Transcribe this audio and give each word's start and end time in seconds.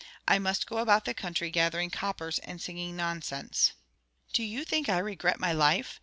I 0.27 0.39
must 0.39 0.65
go 0.65 0.79
about 0.79 1.05
the 1.05 1.13
country 1.13 1.51
gathering 1.51 1.91
coppers 1.91 2.39
and 2.39 2.59
singing 2.59 2.95
nonsense. 2.95 3.73
Do 4.33 4.41
you 4.41 4.65
think 4.65 4.89
I 4.89 4.97
regret 4.97 5.39
my 5.39 5.51
life? 5.51 5.99